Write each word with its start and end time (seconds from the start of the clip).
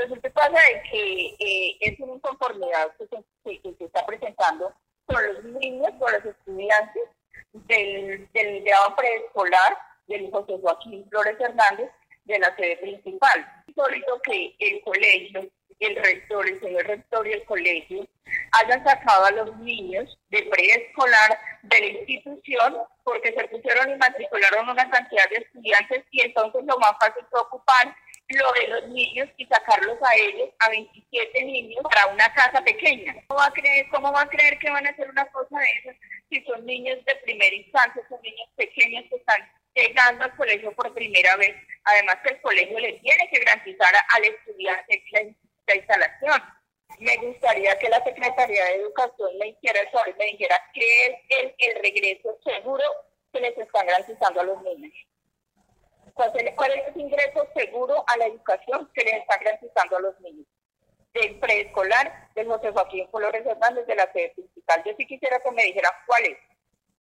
Resulta 0.00 0.28
que 0.28 0.30
pasa 0.30 0.58
que 0.90 1.26
eh, 1.38 1.76
es 1.80 2.00
una 2.00 2.14
inconformidad 2.14 2.96
que 2.96 3.06
se, 3.06 3.60
que 3.60 3.74
se, 3.76 3.84
está 3.84 4.06
presentando 4.06 4.72
con 5.04 5.26
los 5.26 5.44
niños, 5.44 5.90
con 5.98 6.10
los 6.10 6.24
estudiantes 6.24 7.02
del, 7.52 8.26
del 8.32 8.64
grado 8.64 8.96
preescolar 8.96 9.76
del 10.06 10.30
José 10.30 10.58
Joaquín 10.62 11.06
Flores 11.10 11.38
Hernández 11.38 11.90
de 12.24 12.38
la 12.38 12.56
sede 12.56 12.78
principal. 12.78 13.62
Insólito 13.66 14.22
que 14.22 14.56
el 14.58 14.80
colegio, 14.82 15.50
el 15.80 15.96
rector, 15.96 16.48
el 16.48 16.60
señor 16.60 16.86
rector 16.86 17.26
y 17.26 17.32
el 17.32 17.44
colegio 17.44 18.08
hayan 18.52 18.82
sacado 18.82 19.26
a 19.26 19.30
los 19.32 19.56
niños 19.58 20.18
de 20.30 20.44
preescolar 20.44 21.38
de 21.64 21.78
la 21.78 21.86
institución 21.86 22.78
porque 23.04 23.34
se 23.34 23.48
pusieron 23.48 23.90
y 23.90 23.96
matricularon 23.96 24.70
una 24.70 24.88
cantidad 24.88 25.28
de 25.28 25.44
estudiantes 25.44 26.04
y 26.10 26.22
entonces 26.22 26.64
lo 26.64 26.78
más 26.78 26.92
fácil 26.98 27.22
fue 27.30 27.40
ocupar 27.40 27.94
lo 28.30 28.52
de 28.52 28.68
los 28.68 28.88
niños 28.88 29.28
y 29.36 29.46
sacarlos 29.46 29.98
a 30.02 30.16
ellos, 30.16 30.50
a 30.60 30.68
27 30.70 31.44
niños, 31.44 31.82
para 31.82 32.06
una 32.06 32.32
casa 32.34 32.62
pequeña. 32.62 33.14
¿Cómo 33.26 33.40
va 33.40 33.46
a 33.46 33.52
creer, 33.52 33.86
cómo 33.90 34.12
va 34.12 34.22
a 34.22 34.28
creer 34.28 34.58
que 34.58 34.70
van 34.70 34.86
a 34.86 34.90
hacer 34.90 35.08
una 35.10 35.26
cosa 35.26 35.58
de 35.58 35.66
esas 35.80 35.96
si 36.28 36.42
son 36.44 36.64
niños 36.64 37.04
de 37.04 37.14
primera 37.16 37.54
instancia, 37.54 38.02
son 38.08 38.20
niños 38.22 38.48
pequeños 38.56 39.04
que 39.10 39.16
están 39.16 39.40
llegando 39.74 40.24
al 40.24 40.36
colegio 40.36 40.72
por 40.72 40.94
primera 40.94 41.36
vez? 41.36 41.56
Además 41.84 42.18
que 42.22 42.34
el 42.34 42.40
colegio 42.40 42.78
le 42.78 42.92
tiene 42.94 43.28
que 43.30 43.40
garantizar 43.40 43.92
al 44.14 44.24
estudiante 44.24 45.04
la, 45.12 45.74
instalación. 45.74 46.42
Me 46.98 47.16
gustaría 47.18 47.78
que 47.78 47.88
la 47.88 48.02
Secretaría 48.02 48.64
de 48.64 48.74
Educación 48.74 49.38
me 49.38 49.48
hiciera 49.48 49.80
el 49.80 50.16
me 50.16 50.24
dijera 50.26 50.56
qué 50.74 51.06
es 51.06 51.14
el, 51.38 51.54
el 51.58 51.82
regreso 51.82 52.38
seguro 52.44 52.84
que 53.32 53.40
les 53.40 53.56
están 53.56 53.86
garantizando 53.86 54.40
a 54.40 54.44
los 54.44 54.62
niños. 54.62 54.92
¿Cuál 56.54 56.72
es 56.72 56.88
el 56.88 57.00
ingreso 57.00 57.48
seguro 57.54 58.04
a 58.06 58.16
la 58.18 58.26
educación 58.26 58.90
que 58.92 59.04
les 59.04 59.14
está 59.14 59.38
garantizando 59.38 59.96
a 59.96 60.00
los 60.00 60.20
niños? 60.20 60.46
Del 61.14 61.40
preescolar, 61.40 62.28
del 62.34 62.46
José 62.46 62.70
Joaquín 62.72 63.08
Flores 63.10 63.44
Hernández, 63.46 63.86
de 63.86 63.94
la 63.94 64.12
sede 64.12 64.32
principal. 64.36 64.82
Yo 64.84 64.92
sí 64.98 65.06
quisiera 65.06 65.40
que 65.40 65.50
me 65.50 65.64
dijeran 65.64 65.92
cuál 66.06 66.24
es. 66.26 66.38